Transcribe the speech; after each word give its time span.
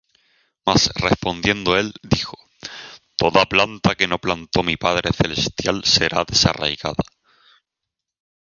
Mas 0.65 0.89
respondiendo 0.95 1.77
él, 1.77 1.93
dijo: 2.01 2.35
Toda 3.17 3.45
planta 3.45 3.93
que 3.93 4.07
no 4.07 4.17
plantó 4.17 4.63
mi 4.63 4.75
Padre 4.75 5.13
celestial, 5.13 5.83
será 5.85 6.23
desarraigada. 6.27 7.03